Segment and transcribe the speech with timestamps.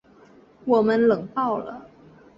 [0.65, 1.87] 我们冷爆了